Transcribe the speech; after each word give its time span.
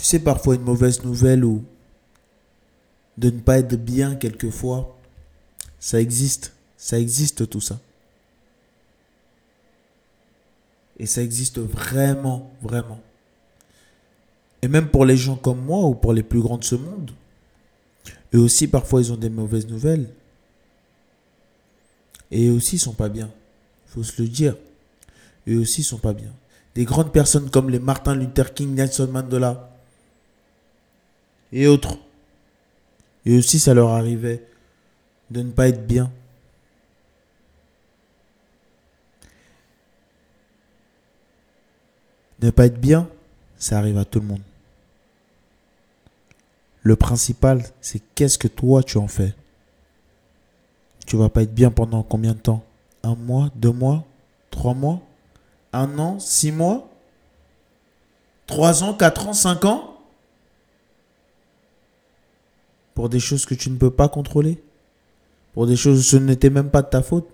Tu 0.00 0.06
sais, 0.06 0.18
parfois 0.18 0.54
une 0.54 0.62
mauvaise 0.62 1.04
nouvelle 1.04 1.44
ou 1.44 1.62
de 3.18 3.28
ne 3.28 3.38
pas 3.38 3.58
être 3.58 3.76
bien 3.76 4.14
quelquefois, 4.14 4.96
ça 5.78 6.00
existe. 6.00 6.54
Ça 6.78 6.98
existe 6.98 7.50
tout 7.50 7.60
ça. 7.60 7.78
Et 10.98 11.04
ça 11.04 11.22
existe 11.22 11.58
vraiment, 11.58 12.50
vraiment. 12.62 12.98
Et 14.62 14.68
même 14.68 14.88
pour 14.88 15.04
les 15.04 15.18
gens 15.18 15.36
comme 15.36 15.60
moi 15.60 15.84
ou 15.84 15.94
pour 15.94 16.14
les 16.14 16.22
plus 16.22 16.40
grands 16.40 16.56
de 16.56 16.64
ce 16.64 16.76
monde, 16.76 17.10
eux 18.32 18.40
aussi 18.40 18.68
parfois 18.68 19.02
ils 19.02 19.12
ont 19.12 19.18
des 19.18 19.28
mauvaises 19.28 19.68
nouvelles. 19.68 20.08
Et 22.30 22.48
eux 22.48 22.52
aussi 22.52 22.76
ils 22.76 22.80
sont 22.80 22.94
pas 22.94 23.10
bien. 23.10 23.30
Faut 23.84 24.02
se 24.02 24.22
le 24.22 24.28
dire. 24.28 24.56
Eux 25.46 25.58
aussi 25.58 25.82
ils 25.82 25.84
sont 25.84 25.98
pas 25.98 26.14
bien. 26.14 26.32
Des 26.74 26.86
grandes 26.86 27.12
personnes 27.12 27.50
comme 27.50 27.68
les 27.68 27.80
Martin 27.80 28.14
Luther 28.14 28.54
King, 28.54 28.74
Nelson 28.74 29.08
Mandela 29.12 29.66
et 31.52 31.66
autres. 31.66 31.98
Et 33.26 33.36
aussi 33.36 33.58
ça 33.58 33.74
leur 33.74 33.90
arrivait 33.90 34.46
de 35.30 35.42
ne 35.42 35.50
pas 35.50 35.68
être 35.68 35.86
bien. 35.86 36.10
Ne 42.42 42.50
pas 42.50 42.66
être 42.66 42.80
bien, 42.80 43.08
ça 43.58 43.78
arrive 43.78 43.98
à 43.98 44.04
tout 44.04 44.20
le 44.20 44.26
monde. 44.26 44.40
Le 46.82 46.96
principal, 46.96 47.62
c'est 47.82 48.00
qu'est-ce 48.14 48.38
que 48.38 48.48
toi 48.48 48.82
tu 48.82 48.96
en 48.96 49.08
fais? 49.08 49.34
Tu 51.06 51.16
vas 51.16 51.28
pas 51.28 51.42
être 51.42 51.54
bien 51.54 51.70
pendant 51.70 52.02
combien 52.02 52.32
de 52.32 52.38
temps? 52.38 52.64
Un 53.02 53.14
mois, 53.14 53.50
deux 53.54 53.72
mois, 53.72 54.04
trois 54.50 54.72
mois, 54.72 55.00
un 55.72 55.98
an, 55.98 56.18
six 56.18 56.52
mois, 56.52 56.88
trois 58.46 58.82
ans, 58.82 58.94
quatre 58.94 59.28
ans, 59.28 59.34
cinq 59.34 59.64
ans? 59.66 59.89
Pour 63.00 63.08
des 63.08 63.18
choses 63.18 63.46
que 63.46 63.54
tu 63.54 63.70
ne 63.70 63.78
peux 63.78 63.90
pas 63.90 64.10
contrôler? 64.10 64.62
Pour 65.54 65.66
des 65.66 65.74
choses 65.74 66.06
ce 66.06 66.18
n'était 66.18 66.50
même 66.50 66.68
pas 66.70 66.82
de 66.82 66.90
ta 66.90 67.00
faute? 67.00 67.26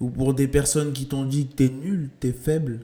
Ou 0.00 0.10
pour 0.10 0.34
des 0.34 0.48
personnes 0.48 0.92
qui 0.92 1.06
t'ont 1.06 1.24
dit 1.24 1.46
que 1.46 1.52
t'es 1.52 1.68
nul, 1.68 2.10
t'es 2.18 2.32
faible? 2.32 2.80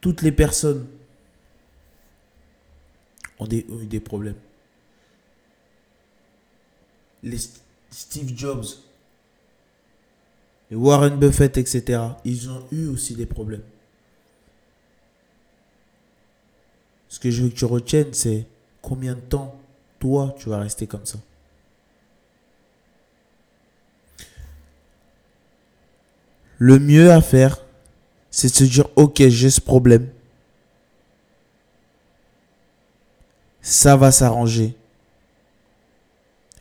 Toutes 0.00 0.22
les 0.22 0.32
personnes 0.32 0.86
ont, 3.38 3.46
eu 3.50 3.84
des 3.84 4.00
problèmes. 4.00 4.40
Les 7.22 7.36
Steve 7.90 8.34
Jobs, 8.34 8.64
les 10.70 10.76
Warren 10.78 11.18
Buffett, 11.18 11.58
etc., 11.58 12.00
ils 12.24 12.48
ont 12.48 12.64
eu 12.72 12.86
aussi 12.86 13.14
des 13.14 13.26
problèmes. 13.26 13.60
Ce 17.18 17.20
que 17.20 17.32
je 17.32 17.42
veux 17.42 17.48
que 17.48 17.56
tu 17.56 17.64
retiennes, 17.64 18.14
c'est 18.14 18.46
combien 18.80 19.16
de 19.16 19.20
temps, 19.20 19.56
toi, 19.98 20.36
tu 20.38 20.50
vas 20.50 20.60
rester 20.60 20.86
comme 20.86 21.04
ça. 21.04 21.18
Le 26.58 26.78
mieux 26.78 27.10
à 27.10 27.20
faire, 27.20 27.58
c'est 28.30 28.46
de 28.46 28.54
se 28.54 28.62
dire, 28.62 28.86
ok, 28.94 29.16
j'ai 29.26 29.50
ce 29.50 29.60
problème. 29.60 30.08
Ça 33.62 33.96
va 33.96 34.12
s'arranger. 34.12 34.76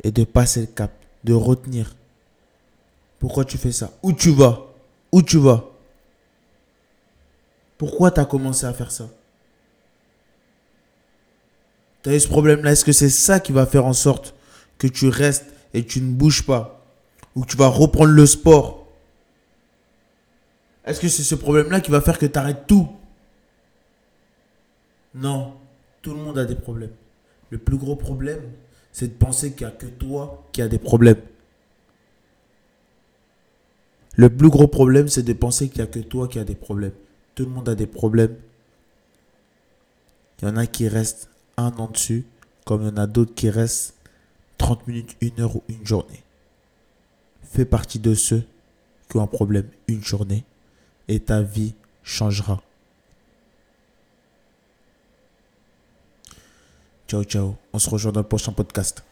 Et 0.03 0.09
de 0.09 0.23
passer 0.23 0.61
le 0.61 0.65
cap, 0.65 0.91
de 1.23 1.33
retenir. 1.33 1.95
Pourquoi 3.19 3.45
tu 3.45 3.59
fais 3.59 3.71
ça? 3.71 3.91
Où 4.01 4.11
tu 4.11 4.31
vas? 4.31 4.65
Où 5.11 5.21
tu 5.21 5.37
vas? 5.37 5.65
Pourquoi 7.77 8.09
tu 8.09 8.19
as 8.19 8.25
commencé 8.25 8.65
à 8.65 8.73
faire 8.73 8.91
ça? 8.91 9.07
Tu 12.07 12.13
as 12.13 12.15
eu 12.15 12.19
ce 12.21 12.29
problème-là. 12.29 12.71
Est-ce 12.71 12.85
que 12.85 12.93
c'est 12.93 13.09
ça 13.09 13.41
qui 13.41 13.51
va 13.51 13.65
faire 13.65 13.85
en 13.85 13.91
sorte 13.91 14.33
que 14.77 14.87
tu 14.87 15.09
restes 15.09 15.45
et 15.73 15.85
tu 15.85 15.99
ne 15.99 16.09
bouges 16.09 16.45
pas 16.45 16.87
Ou 17.35 17.41
que 17.41 17.47
tu 17.47 17.57
vas 17.57 17.67
reprendre 17.67 18.11
le 18.13 18.25
sport? 18.25 18.87
Est-ce 20.85 21.01
que 21.01 21.09
c'est 21.09 21.23
ce 21.23 21.35
problème-là 21.35 21.81
qui 21.81 21.91
va 21.91 21.99
faire 21.99 22.17
que 22.17 22.25
tu 22.25 22.39
arrêtes 22.39 22.65
tout? 22.65 22.87
Non, 25.15 25.55
tout 26.01 26.13
le 26.13 26.21
monde 26.21 26.37
a 26.37 26.45
des 26.45 26.55
problèmes. 26.55 26.93
Le 27.49 27.57
plus 27.57 27.75
gros 27.75 27.97
problème, 27.97 28.53
c'est 28.93 29.09
de 29.09 29.25
penser 29.25 29.51
qu'il 29.51 29.67
n'y 29.67 29.73
a 29.73 29.75
que 29.75 29.87
toi 29.87 30.47
qui 30.53 30.61
as 30.61 30.69
des 30.69 30.79
problèmes. 30.79 31.19
Le 34.15 34.29
plus 34.29 34.49
gros 34.49 34.69
problème, 34.69 35.09
c'est 35.09 35.23
de 35.23 35.33
penser 35.33 35.67
qu'il 35.67 35.81
n'y 35.81 35.89
a 35.89 35.91
que 35.91 35.99
toi 35.99 36.29
qui 36.29 36.39
as 36.39 36.45
des 36.45 36.55
problèmes. 36.55 36.93
Tout 37.35 37.43
le 37.43 37.51
monde 37.51 37.67
a 37.67 37.75
des 37.75 37.85
problèmes. 37.85 38.37
Il 40.41 40.47
y 40.47 40.47
en 40.49 40.55
a 40.55 40.67
qui 40.67 40.87
restent 40.87 41.29
un 41.57 41.71
an 41.77 41.87
dessus, 41.87 42.25
comme 42.65 42.83
il 42.83 42.87
y 42.87 42.91
en 42.91 42.97
a 42.97 43.07
d'autres 43.07 43.33
qui 43.33 43.49
restent 43.49 43.95
30 44.57 44.87
minutes, 44.87 45.17
une 45.21 45.39
heure 45.39 45.55
ou 45.55 45.63
une 45.67 45.85
journée. 45.85 46.23
Fais 47.43 47.65
partie 47.65 47.99
de 47.99 48.13
ceux 48.13 48.43
qui 49.09 49.17
ont 49.17 49.23
un 49.23 49.27
problème 49.27 49.67
une 49.87 50.03
journée 50.03 50.43
et 51.07 51.19
ta 51.19 51.41
vie 51.41 51.73
changera. 52.03 52.61
Ciao, 57.07 57.23
ciao. 57.23 57.55
On 57.71 57.79
se 57.79 57.89
rejoint 57.89 58.11
dans 58.11 58.19
le 58.19 58.27
prochain 58.27 58.51
podcast. 58.51 59.03